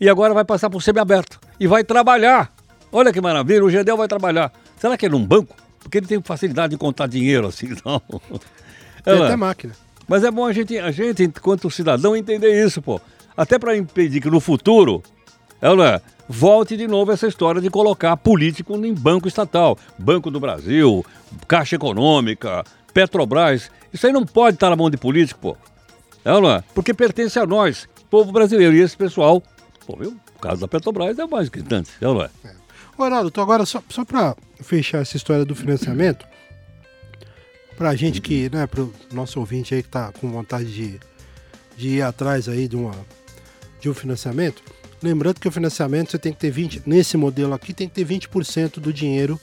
e 0.00 0.08
agora 0.08 0.34
vai 0.34 0.44
passar 0.44 0.68
por 0.70 0.82
semiaberto. 0.82 1.40
E 1.58 1.66
vai 1.66 1.82
trabalhar. 1.84 2.52
Olha 2.92 3.12
que 3.12 3.20
maravilha, 3.20 3.64
o 3.64 3.70
Gedel 3.70 3.96
vai 3.96 4.08
trabalhar. 4.08 4.52
Será 4.76 4.96
que 4.96 5.06
é 5.06 5.08
num 5.08 5.24
banco? 5.24 5.54
Porque 5.80 5.98
ele 5.98 6.06
tem 6.06 6.20
facilidade 6.22 6.72
de 6.72 6.76
contar 6.78 7.06
dinheiro 7.06 7.46
assim, 7.46 7.68
não. 7.84 8.00
Tem 9.04 9.14
Ela- 9.14 9.26
até 9.26 9.36
máquina. 9.36 9.72
mas 10.08 10.24
é 10.24 10.30
bom 10.30 10.44
a 10.46 10.52
gente, 10.52 10.78
a 10.78 10.90
gente, 10.90 11.22
enquanto 11.24 11.70
cidadão, 11.70 12.14
entender 12.16 12.64
isso, 12.64 12.80
pô. 12.82 13.00
Até 13.36 13.58
para 13.58 13.76
impedir 13.76 14.20
que 14.20 14.28
no 14.30 14.40
futuro, 14.40 15.02
ela 15.60 16.02
volte 16.30 16.76
de 16.76 16.86
novo 16.86 17.10
essa 17.10 17.26
história 17.26 17.60
de 17.60 17.68
colocar 17.68 18.16
político 18.16 18.76
em 18.76 18.94
banco 18.94 19.26
estatal. 19.26 19.76
Banco 19.98 20.30
do 20.30 20.38
Brasil, 20.38 21.04
Caixa 21.48 21.74
Econômica, 21.74 22.64
Petrobras. 22.94 23.68
Isso 23.92 24.06
aí 24.06 24.12
não 24.12 24.24
pode 24.24 24.54
estar 24.54 24.70
na 24.70 24.76
mão 24.76 24.88
de 24.88 24.96
político, 24.96 25.40
pô. 25.40 25.56
Ela, 26.24 26.64
porque 26.72 26.94
pertence 26.94 27.36
a 27.36 27.44
nós, 27.44 27.88
povo 28.08 28.30
brasileiro. 28.30 28.76
E 28.76 28.80
esse 28.80 28.96
pessoal, 28.96 29.42
pô, 29.84 29.96
viu? 29.98 30.16
O 30.36 30.38
caso 30.38 30.60
da 30.60 30.68
Petrobras 30.68 31.18
é 31.18 31.24
o 31.24 31.28
mais 31.28 31.48
gritante, 31.48 31.90
não 32.00 32.22
é? 32.22 32.30
Heraldo, 33.04 33.28
então 33.28 33.42
agora 33.42 33.64
só, 33.64 33.82
só 33.88 34.04
para 34.04 34.36
fechar 34.60 34.98
essa 34.98 35.16
história 35.16 35.44
do 35.44 35.54
financiamento, 35.54 36.26
pra 37.76 37.96
gente 37.96 38.20
que, 38.20 38.50
né, 38.50 38.66
pro 38.66 38.92
nosso 39.10 39.40
ouvinte 39.40 39.74
aí 39.74 39.82
que 39.82 39.88
tá 39.88 40.12
com 40.20 40.30
vontade 40.30 40.72
de, 40.72 41.00
de 41.76 41.88
ir 41.88 42.02
atrás 42.02 42.46
aí 42.46 42.68
de, 42.68 42.76
uma, 42.76 42.94
de 43.80 43.88
um 43.88 43.94
financiamento, 43.94 44.62
lembrando 45.02 45.40
que 45.40 45.48
o 45.48 45.52
financiamento 45.52 46.10
você 46.10 46.18
tem 46.18 46.32
que 46.32 46.38
ter 46.38 46.50
20, 46.50 46.82
nesse 46.86 47.16
modelo 47.16 47.54
aqui 47.54 47.72
tem 47.72 47.88
que 47.88 47.94
ter 47.94 48.06
20% 48.06 48.78
do 48.80 48.92
dinheiro 48.92 49.38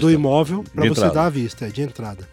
do 0.00 0.10
imóvel 0.10 0.64
para 0.74 0.84
você 0.84 0.90
entrada. 0.90 1.14
dar 1.14 1.26
à 1.26 1.30
vista, 1.30 1.66
é, 1.66 1.68
de 1.68 1.82
entrada. 1.82 2.28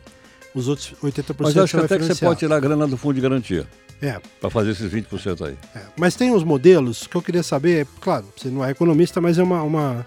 Os 0.54 0.68
outros 0.68 0.94
80% 1.02 1.36
Mas 1.40 1.56
eu 1.56 1.64
acho 1.64 1.72
você 1.78 1.80
que 1.80 1.86
até 1.94 1.98
que 2.00 2.14
você 2.14 2.26
pode 2.26 2.40
tirar 2.40 2.58
a 2.58 2.60
grana 2.60 2.86
do 2.88 2.98
fundo 2.98 3.14
de 3.16 3.22
garantia 3.22 3.66
É, 4.02 4.20
para 4.40 4.50
fazer 4.50 4.72
esses 4.72 4.92
20% 4.92 5.46
aí. 5.48 5.56
É, 5.76 5.82
mas 5.98 6.16
tem 6.16 6.32
uns 6.32 6.44
modelos 6.44 7.08
que 7.08 7.16
eu 7.16 7.22
queria 7.22 7.42
saber, 7.44 7.88
claro, 8.02 8.26
você 8.36 8.50
não 8.50 8.64
é 8.66 8.72
economista, 8.72 9.22
mas 9.22 9.38
é 9.40 9.44
uma, 9.44 9.64
uma, 9.64 10.06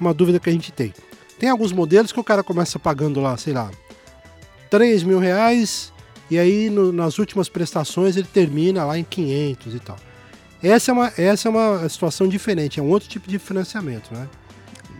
uma 0.00 0.14
dúvida 0.14 0.40
que 0.40 0.48
a 0.48 0.52
gente 0.52 0.72
tem. 0.72 0.92
Tem 1.38 1.48
alguns 1.50 1.72
modelos 1.72 2.10
que 2.12 2.18
o 2.20 2.24
cara 2.24 2.42
começa 2.42 2.78
pagando 2.78 3.20
lá, 3.20 3.36
sei 3.36 3.52
lá, 3.52 3.70
3 4.70 5.02
mil 5.02 5.18
reais 5.18 5.92
e 6.30 6.38
aí 6.38 6.70
no- 6.70 6.92
nas 6.92 7.18
últimas 7.18 7.48
prestações 7.48 8.16
ele 8.16 8.26
termina 8.32 8.84
lá 8.84 8.96
em 8.98 9.04
500 9.04 9.74
e 9.74 9.78
tal. 9.80 9.96
Essa 10.62 10.90
é 10.90 10.94
uma, 10.94 11.12
essa 11.18 11.48
é 11.48 11.50
uma 11.50 11.88
situação 11.88 12.28
diferente, 12.28 12.78
é 12.78 12.82
um 12.82 12.88
outro 12.88 13.08
tipo 13.08 13.28
de 13.28 13.38
financiamento, 13.38 14.12
né? 14.14 14.28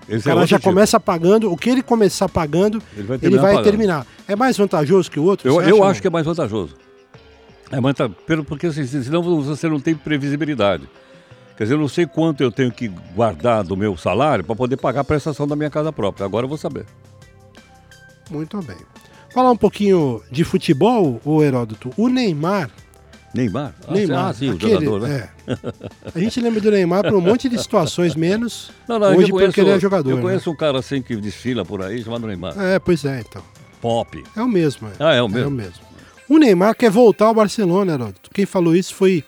Esse 0.08 0.16
O 0.16 0.18
é 0.18 0.22
cara 0.22 0.34
outro 0.40 0.50
já 0.50 0.58
tipo. 0.58 0.68
começa 0.68 0.98
pagando, 0.98 1.52
o 1.52 1.56
que 1.56 1.70
ele 1.70 1.82
começar 1.82 2.28
pagando, 2.28 2.82
Ele 2.96 3.06
vai 3.06 3.16
ele 3.16 3.20
terminar 3.20 3.42
vai 3.42 3.54
pagando. 3.54 3.70
terminar. 3.70 4.06
É 4.26 4.34
mais 4.34 4.56
vantajoso 4.56 5.10
que 5.10 5.20
o 5.20 5.24
outro? 5.24 5.48
Eu, 5.48 5.60
eu 5.62 5.84
acho 5.84 6.00
que 6.00 6.08
é 6.08 6.10
mais 6.10 6.26
vantajoso. 6.26 6.74
É 7.70 7.80
mais 7.80 7.96
porque 8.46 8.66
assim, 8.66 8.84
senão 8.84 9.22
você 9.22 9.68
não 9.68 9.80
tem 9.80 9.94
previsibilidade. 9.94 10.88
Quer 11.56 11.64
dizer, 11.64 11.74
eu 11.74 11.78
não 11.78 11.88
sei 11.88 12.06
quanto 12.06 12.42
eu 12.42 12.50
tenho 12.50 12.72
que 12.72 12.88
guardar 13.14 13.62
do 13.62 13.76
meu 13.76 13.96
salário 13.96 14.42
para 14.44 14.56
poder 14.56 14.76
pagar 14.76 15.02
a 15.02 15.04
prestação 15.04 15.46
da 15.46 15.54
minha 15.54 15.70
casa 15.70 15.92
própria. 15.92 16.26
Agora 16.26 16.44
eu 16.44 16.48
vou 16.48 16.58
saber. 16.58 16.84
Muito 18.30 18.60
bem. 18.62 18.76
Falar 19.32 19.50
um 19.50 19.56
pouquinho 19.56 20.22
de 20.30 20.44
futebol, 20.44 21.20
o 21.24 21.42
Heródoto. 21.42 21.90
O 21.96 22.08
Neymar 22.08 22.70
Neymar? 23.34 23.74
Ah, 23.86 23.92
Neymar, 23.92 24.26
ah, 24.26 24.34
sim, 24.34 24.50
o 24.50 24.54
aquele- 24.54 24.72
jogador, 24.72 25.00
né? 25.08 25.28
é. 25.46 25.56
A 26.14 26.18
gente 26.18 26.40
lembra 26.40 26.60
do 26.60 26.70
Neymar 26.70 27.02
por 27.02 27.14
um 27.14 27.20
monte 27.20 27.48
de 27.48 27.58
situações, 27.58 28.14
menos 28.14 28.70
Não, 28.86 28.98
não, 28.98 29.08
hoje 29.16 29.30
conheço, 29.30 29.48
porque 29.50 29.60
ele 29.62 29.70
é 29.70 29.80
jogador. 29.80 30.10
Eu 30.10 30.16
né? 30.16 30.22
conheço 30.22 30.50
um 30.50 30.56
cara 30.56 30.78
assim 30.78 31.00
que 31.00 31.16
desfila 31.16 31.64
por 31.64 31.82
aí, 31.82 32.02
chamado 32.02 32.26
Neymar. 32.26 32.54
É, 32.60 32.78
pois 32.78 33.04
é, 33.04 33.20
então. 33.20 33.42
Pop. 33.80 34.22
É 34.36 34.42
o 34.42 34.48
mesmo. 34.48 34.88
É. 34.88 34.92
Ah, 35.00 35.14
é 35.14 35.22
o 35.22 35.28
mesmo? 35.28 35.44
É 35.44 35.48
o 35.48 35.50
mesmo. 35.50 35.80
O 36.28 36.38
Neymar 36.38 36.74
quer 36.76 36.90
voltar 36.90 37.26
ao 37.26 37.34
Barcelona, 37.34 37.94
Heródoto. 37.94 38.30
Quem 38.32 38.46
falou 38.46 38.76
isso 38.76 38.94
foi 38.94 39.24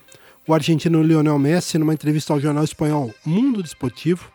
o 0.46 0.52
argentino 0.54 1.02
Lionel 1.02 1.38
Messi 1.38 1.78
numa 1.78 1.94
entrevista 1.94 2.32
ao 2.32 2.40
jornal 2.40 2.64
espanhol 2.64 3.12
Mundo 3.24 3.62
Desportivo. 3.62 4.30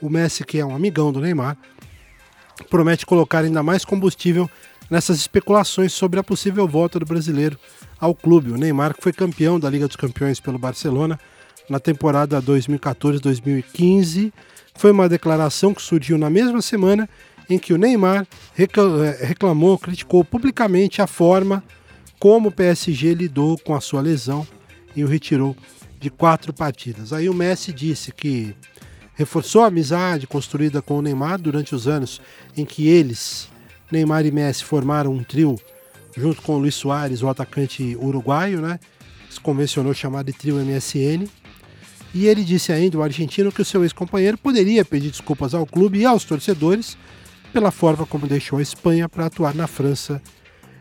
O 0.00 0.08
Messi, 0.10 0.44
que 0.44 0.58
é 0.58 0.64
um 0.64 0.74
amigão 0.74 1.10
do 1.10 1.20
Neymar, 1.20 1.56
promete 2.70 3.04
colocar 3.06 3.40
ainda 3.44 3.62
mais 3.62 3.84
combustível 3.84 4.48
nessas 4.90 5.18
especulações 5.18 5.92
sobre 5.92 6.20
a 6.20 6.22
possível 6.22 6.66
volta 6.68 6.98
do 6.98 7.06
brasileiro 7.06 7.58
ao 7.98 8.14
clube. 8.14 8.50
O 8.50 8.56
Neymar, 8.56 8.94
que 8.94 9.02
foi 9.02 9.12
campeão 9.12 9.58
da 9.58 9.70
Liga 9.70 9.86
dos 9.86 9.96
Campeões 9.96 10.40
pelo 10.40 10.58
Barcelona 10.58 11.18
na 11.68 11.80
temporada 11.80 12.40
2014-2015, 12.42 14.32
foi 14.74 14.90
uma 14.90 15.08
declaração 15.08 15.72
que 15.72 15.82
surgiu 15.82 16.18
na 16.18 16.28
mesma 16.28 16.60
semana 16.60 17.08
em 17.48 17.58
que 17.58 17.72
o 17.72 17.78
Neymar 17.78 18.26
eh, 18.58 19.24
reclamou, 19.24 19.78
criticou 19.78 20.24
publicamente 20.24 21.00
a 21.02 21.06
forma 21.06 21.62
como 22.18 22.48
o 22.48 22.52
PSG 22.52 23.14
lidou 23.14 23.58
com 23.58 23.74
a 23.74 23.80
sua 23.80 24.00
lesão 24.00 24.46
e 24.96 25.04
o 25.04 25.06
retirou 25.06 25.56
de 26.00 26.10
quatro 26.10 26.52
partidas. 26.52 27.12
Aí 27.12 27.28
o 27.28 27.34
Messi 27.34 27.72
disse 27.72 28.12
que 28.12 28.54
reforçou 29.14 29.62
a 29.62 29.66
amizade 29.66 30.26
construída 30.26 30.82
com 30.82 30.98
o 30.98 31.02
Neymar 31.02 31.40
durante 31.40 31.74
os 31.74 31.86
anos 31.86 32.20
em 32.56 32.64
que 32.64 32.88
eles, 32.88 33.48
Neymar 33.94 34.26
e 34.26 34.30
Messi, 34.30 34.64
formaram 34.64 35.12
um 35.12 35.22
trio 35.22 35.58
junto 36.16 36.42
com 36.42 36.54
o 36.54 36.58
Luiz 36.58 36.74
Soares, 36.74 37.22
o 37.22 37.28
atacante 37.28 37.96
uruguaio, 37.96 38.60
né? 38.60 38.78
Se 39.30 39.40
convencionou 39.40 39.94
chamar 39.94 40.24
de 40.24 40.32
trio 40.32 40.56
MSN. 40.56 41.28
E 42.12 42.26
ele 42.26 42.44
disse 42.44 42.72
ainda, 42.72 42.98
o 42.98 43.02
argentino, 43.02 43.50
que 43.50 43.62
o 43.62 43.64
seu 43.64 43.82
ex-companheiro 43.82 44.38
poderia 44.38 44.84
pedir 44.84 45.10
desculpas 45.10 45.54
ao 45.54 45.66
clube 45.66 45.98
e 45.98 46.04
aos 46.04 46.24
torcedores 46.24 46.96
pela 47.52 47.70
forma 47.70 48.06
como 48.06 48.26
deixou 48.26 48.58
a 48.58 48.62
Espanha 48.62 49.08
para 49.08 49.26
atuar 49.26 49.54
na 49.54 49.66
França 49.66 50.22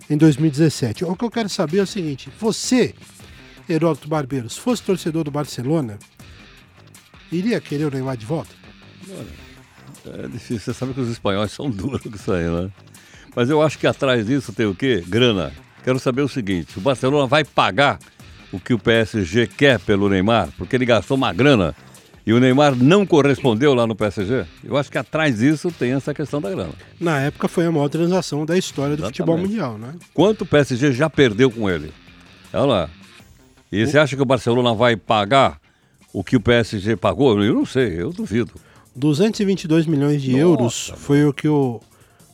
em 0.09 0.17
2017. 0.17 1.05
O 1.05 1.15
que 1.15 1.25
eu 1.25 1.31
quero 1.31 1.49
saber 1.49 1.79
é 1.79 1.83
o 1.83 1.87
seguinte: 1.87 2.31
você, 2.39 2.93
Heródoto 3.67 4.07
Barbeiro, 4.07 4.49
se 4.49 4.59
fosse 4.59 4.83
torcedor 4.83 5.23
do 5.23 5.31
Barcelona, 5.31 5.97
iria 7.31 7.59
querer 7.59 7.85
o 7.85 7.91
Neymar 7.91 8.17
de 8.17 8.25
volta? 8.25 8.51
É 10.05 10.27
difícil. 10.27 10.59
Você 10.59 10.73
sabe 10.73 10.93
que 10.93 10.99
os 10.99 11.09
espanhóis 11.09 11.51
são 11.51 11.69
duros 11.71 12.01
com 12.01 12.09
isso 12.09 12.31
aí, 12.31 12.47
né? 12.47 12.69
Mas 13.35 13.49
eu 13.49 13.61
acho 13.61 13.79
que 13.79 13.87
atrás 13.87 14.25
disso 14.25 14.53
tem 14.53 14.65
o 14.65 14.75
quê? 14.75 15.03
Grana. 15.07 15.51
Quero 15.83 15.99
saber 15.99 16.21
o 16.21 16.27
seguinte: 16.27 16.77
o 16.77 16.81
Barcelona 16.81 17.27
vai 17.27 17.43
pagar 17.43 17.99
o 18.51 18.59
que 18.59 18.73
o 18.73 18.79
PSG 18.79 19.47
quer 19.47 19.79
pelo 19.79 20.07
Neymar, 20.09 20.49
porque 20.57 20.75
ele 20.75 20.85
gastou 20.85 21.17
uma 21.17 21.33
grana 21.33 21.75
e 22.25 22.31
o 22.31 22.39
Neymar 22.39 22.75
não 22.75 23.05
correspondeu 23.05 23.73
lá 23.73 23.85
no 23.85 23.95
PSG? 23.95 24.45
Eu 24.63 24.77
acho 24.77 24.89
que 24.89 24.97
atrás 24.97 25.39
disso 25.39 25.71
tem 25.71 25.91
essa 25.91 26.13
questão 26.13 26.39
da 26.39 26.49
grana. 26.49 26.71
Na 26.99 27.19
época 27.19 27.47
foi 27.47 27.65
a 27.65 27.71
maior 27.71 27.89
transação 27.89 28.45
da 28.45 28.57
história 28.57 28.95
do 28.95 29.01
Exatamente. 29.01 29.17
futebol 29.17 29.37
mundial, 29.37 29.77
né? 29.77 29.93
Quanto 30.13 30.43
o 30.43 30.45
PSG 30.45 30.93
já 30.93 31.09
perdeu 31.09 31.51
com 31.51 31.69
ele? 31.69 31.91
Olha 32.53 32.63
lá. 32.65 32.89
E 33.71 33.85
você 33.85 33.97
acha 33.97 34.15
que 34.15 34.21
o 34.21 34.25
Barcelona 34.25 34.73
vai 34.73 34.95
pagar 34.95 35.59
o 36.13 36.23
que 36.23 36.35
o 36.35 36.39
PSG 36.39 36.95
pagou? 36.95 37.43
Eu 37.43 37.55
não 37.55 37.65
sei, 37.65 37.99
eu 37.99 38.11
duvido. 38.11 38.53
222 38.95 39.87
milhões 39.87 40.21
de 40.21 40.31
Nossa, 40.31 40.41
euros 40.41 40.93
foi 40.97 41.25
o 41.25 41.33
que 41.33 41.47
o 41.47 41.81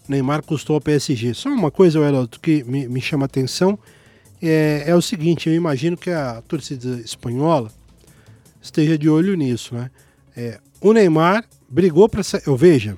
Neymar 0.10 0.44
custou 0.44 0.74
ao 0.74 0.82
PSG. 0.82 1.34
Só 1.34 1.50
uma 1.50 1.70
coisa, 1.70 2.00
Heródoto, 2.00 2.40
que 2.40 2.64
me, 2.64 2.88
me 2.88 3.00
chama 3.00 3.26
a 3.26 3.28
atenção 3.28 3.78
é, 4.42 4.86
é 4.88 4.96
o 4.96 5.02
seguinte: 5.02 5.48
eu 5.48 5.56
imagino 5.56 5.96
que 5.96 6.10
a 6.10 6.42
torcida 6.48 7.00
espanhola 7.00 7.72
esteja 8.62 8.98
de 8.98 9.10
olho 9.10 9.36
nisso, 9.36 9.76
né? 9.76 9.92
É, 10.36 10.60
o 10.82 10.94
Neymar 10.94 11.46
brigou 11.70 12.10
para. 12.10 12.22
Eu 12.46 12.56
veja, 12.56 12.94
o 12.94 12.98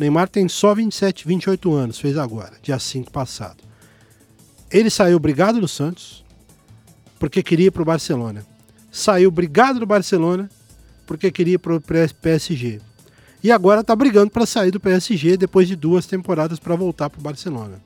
Neymar 0.00 0.28
tem 0.28 0.48
só 0.48 0.74
27, 0.74 1.26
28 1.26 1.72
anos, 1.72 1.98
fez 1.98 2.18
agora, 2.18 2.52
dia 2.62 2.78
5 2.78 3.10
passado. 3.10 3.64
Ele 4.70 4.90
saiu 4.90 5.18
brigado 5.18 5.60
do 5.60 5.68
Santos 5.68 6.24
porque 7.18 7.42
queria 7.42 7.68
ir 7.68 7.70
para 7.70 7.82
o 7.82 7.86
Barcelona. 7.86 8.44
Saiu 8.90 9.30
brigado 9.30 9.80
do 9.80 9.86
Barcelona 9.86 10.50
porque 11.06 11.30
queria 11.30 11.54
ir 11.54 11.58
para 11.58 11.74
o 11.74 11.80
PSG. 11.80 12.80
E 13.42 13.52
agora 13.52 13.80
está 13.82 13.94
brigando 13.94 14.30
para 14.30 14.44
sair 14.46 14.70
do 14.70 14.80
PSG 14.80 15.36
depois 15.36 15.68
de 15.68 15.76
duas 15.76 16.06
temporadas 16.06 16.58
para 16.58 16.74
voltar 16.74 17.08
para 17.08 17.20
o 17.20 17.22
Barcelona. 17.22 17.80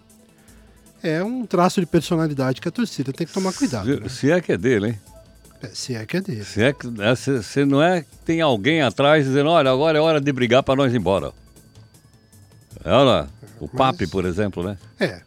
É 1.02 1.22
um 1.22 1.44
traço 1.44 1.80
de 1.80 1.86
personalidade 1.86 2.60
que 2.60 2.68
a 2.68 2.70
torcida 2.70 3.12
tem 3.12 3.26
que 3.26 3.32
tomar 3.32 3.52
cuidado. 3.52 3.84
Se, 3.92 4.00
né? 4.00 4.08
se 4.08 4.30
é 4.30 4.40
que 4.40 4.52
é 4.52 4.56
dele, 4.56 4.88
hein? 4.88 5.00
É, 5.62 5.68
Se 5.72 5.94
é 5.94 6.06
que 6.06 6.16
é 6.16 6.20
dele. 6.20 6.44
Se, 6.44 6.62
é 6.62 6.72
que, 6.72 6.86
é, 7.00 7.14
se, 7.14 7.42
se 7.42 7.64
não 7.64 7.82
é 7.82 8.02
que 8.02 8.08
tem 8.24 8.40
alguém 8.40 8.82
atrás 8.82 9.24
dizendo, 9.26 9.50
olha, 9.50 9.70
agora 9.70 9.98
é 9.98 10.00
hora 10.00 10.20
de 10.20 10.32
brigar 10.32 10.62
para 10.62 10.74
nós 10.76 10.92
ir 10.92 10.96
embora. 10.96 11.32
É, 12.84 12.90
olha, 12.92 13.28
o 13.60 13.66
Mas- 13.72 13.76
Pape, 13.76 14.06
por 14.06 14.24
exemplo, 14.24 14.62
né? 14.64 14.76
É. 14.98 15.20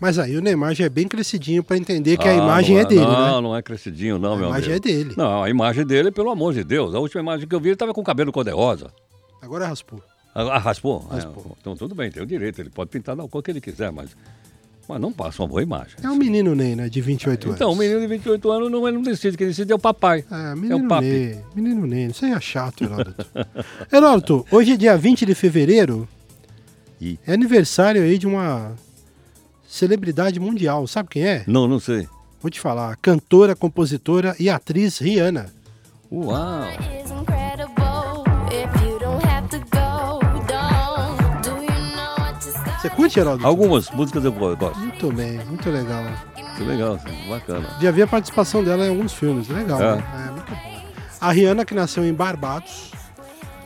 Mas 0.00 0.18
aí 0.18 0.36
o 0.36 0.40
Neymar 0.40 0.74
já 0.74 0.84
é 0.84 0.88
bem 0.88 1.06
crescidinho 1.08 1.62
para 1.64 1.76
entender 1.76 2.16
que 2.16 2.26
a 2.28 2.30
Ah, 2.30 2.34
imagem 2.36 2.76
não 2.76 2.82
é 2.82 2.84
dele, 2.84 3.00
não, 3.00 3.34
né? 3.36 3.40
não 3.48 3.56
é 3.56 3.62
crescidinho, 3.62 4.16
não, 4.18 4.34
A 4.34 4.36
meu 4.36 4.48
imagem 4.48 4.70
amigo. 4.72 4.88
é 4.88 4.92
dele. 4.92 5.14
Não, 5.16 5.42
a 5.42 5.50
imagem 5.50 5.84
dele, 5.84 6.12
pelo 6.12 6.30
amor 6.30 6.54
de 6.54 6.62
Deus. 6.62 6.94
A 6.94 7.00
última 7.00 7.20
imagem 7.20 7.48
que 7.48 7.54
eu 7.54 7.60
vi, 7.60 7.70
ele 7.70 7.76
tava 7.76 7.92
com 7.92 8.00
o 8.00 8.04
cabelo 8.04 8.30
cor-de-rosa. 8.32 8.92
Agora 9.40 9.66
raspou. 9.66 10.02
Ah, 10.34 10.42
ah, 10.42 10.58
raspou? 10.58 10.98
Raspou. 11.10 11.46
É, 11.48 11.56
então 11.60 11.76
tudo 11.76 11.94
bem, 11.94 12.10
tem 12.10 12.22
o 12.22 12.26
direito. 12.26 12.60
Ele 12.60 12.70
pode 12.70 12.90
pintar 12.90 13.16
da 13.16 13.26
cor 13.26 13.42
que 13.42 13.50
ele 13.50 13.60
quiser, 13.60 13.90
mas, 13.90 14.10
mas 14.88 15.00
não 15.00 15.12
passa 15.12 15.42
uma 15.42 15.48
boa 15.48 15.62
imagem. 15.62 15.94
É 16.02 16.08
um 16.08 16.14
menino 16.14 16.54
Ney, 16.54 16.76
né? 16.76 16.88
De 16.88 17.00
28 17.00 17.44
anos. 17.44 17.56
Então, 17.56 17.72
o 17.72 17.76
menino 17.76 18.00
de 18.00 18.06
28 18.06 18.50
anos 18.50 18.70
não, 18.70 18.86
ele 18.86 18.96
não 18.96 19.02
decide, 19.02 19.36
quem 19.36 19.48
decide 19.48 19.72
é 19.72 19.74
o 19.74 19.78
papai. 19.78 20.24
É, 20.30 20.52
é 20.52 20.54
menino 20.54 20.84
o 20.84 20.88
papi. 20.88 21.06
Ney. 21.06 21.40
Menino 21.54 21.86
Ney. 21.86 22.06
Isso 22.06 22.24
aí 22.24 22.32
é 22.32 22.40
chato, 22.40 22.84
Heródoto. 22.84 23.26
Heródoto, 23.92 24.46
hoje 24.50 24.72
é 24.72 24.76
dia 24.76 24.96
20 24.96 25.26
de 25.26 25.34
fevereiro. 25.34 26.08
Ih. 27.00 27.18
É 27.26 27.32
aniversário 27.32 28.02
aí 28.02 28.18
de 28.18 28.26
uma 28.26 28.74
celebridade 29.66 30.38
mundial. 30.38 30.86
Sabe 30.86 31.08
quem 31.10 31.26
é? 31.26 31.44
Não, 31.46 31.66
não 31.66 31.80
sei. 31.80 32.08
Vou 32.40 32.50
te 32.50 32.60
falar. 32.60 32.96
Cantora, 32.96 33.56
compositora 33.56 34.36
e 34.38 34.48
atriz 34.48 34.98
Rihanna. 34.98 35.52
Uau! 36.10 36.97
Curte, 42.98 43.20
Heródoto? 43.20 43.46
Algumas 43.46 43.90
músicas 43.90 44.24
eu 44.24 44.32
gosto. 44.32 44.78
Muito 44.78 45.12
bem, 45.12 45.38
muito 45.46 45.70
legal. 45.70 46.04
Que 46.56 46.64
legal, 46.64 46.98
bacana. 47.28 47.68
Já 47.80 47.90
vi 47.92 48.02
a 48.02 48.06
participação 48.06 48.64
dela 48.64 48.84
em 48.86 48.88
alguns 48.90 49.12
filmes. 49.12 49.48
Legal. 49.48 49.80
É. 49.80 49.96
né? 49.96 50.04
É, 50.26 50.30
muito 50.32 50.50
bom. 50.50 50.82
A 51.20 51.30
Rihanna, 51.32 51.64
que 51.64 51.74
nasceu 51.74 52.04
em 52.04 52.12
Barbados, 52.12 52.90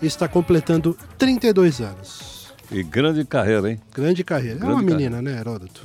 está 0.03 0.29
completando 0.29 0.97
32 1.17 1.81
anos. 1.81 2.53
E 2.71 2.83
grande 2.83 3.25
carreira, 3.25 3.71
hein? 3.71 3.81
Grande 3.95 4.23
carreira. 4.23 4.57
é 4.57 4.61
Grande 4.61 4.75
uma 4.75 4.83
carreira. 4.83 5.11
menina, 5.17 5.23
né, 5.23 5.39
Heródoto? 5.41 5.83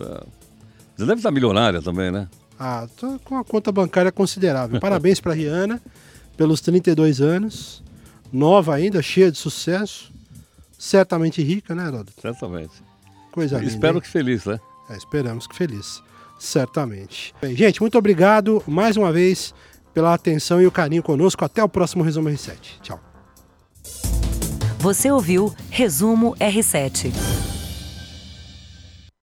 Você 0.95 1.05
deve 1.05 1.19
estar 1.19 1.31
milionária 1.31 1.81
também, 1.81 2.11
né? 2.11 2.27
Ah, 2.59 2.87
tô 2.97 3.19
com 3.23 3.35
uma 3.35 3.43
conta 3.43 3.71
bancária 3.71 4.11
considerável. 4.11 4.79
Parabéns 4.81 5.19
para 5.19 5.33
Rihanna 5.33 5.81
pelos 6.35 6.59
32 6.61 7.21
anos. 7.21 7.83
Nova 8.31 8.75
ainda, 8.75 9.01
cheia 9.01 9.31
de 9.31 9.37
sucesso. 9.37 10.11
Certamente 10.77 11.41
rica, 11.41 11.73
né, 11.73 11.87
Heródoto? 11.87 12.13
Certamente. 12.21 12.73
Coisa 13.31 13.57
linda. 13.57 13.71
Espero 13.71 13.95
hein? 13.95 14.01
que 14.01 14.07
feliz, 14.07 14.45
né? 14.45 14.59
É, 14.89 14.95
esperamos 14.95 15.47
que 15.47 15.55
feliz. 15.55 16.01
Certamente. 16.39 17.33
Bem, 17.41 17.55
gente, 17.55 17.81
muito 17.81 17.97
obrigado 17.97 18.63
mais 18.67 18.95
uma 18.95 19.11
vez 19.11 19.53
pela 19.93 20.13
atenção 20.13 20.61
e 20.61 20.67
o 20.67 20.71
carinho 20.71 21.01
conosco. 21.01 21.43
Até 21.43 21.63
o 21.63 21.69
próximo 21.69 22.03
Resumo 22.03 22.29
R7. 22.29 22.79
Tchau. 22.81 22.99
Você 24.79 25.11
ouviu 25.11 25.53
Resumo 25.69 26.35
R7. 26.35 27.46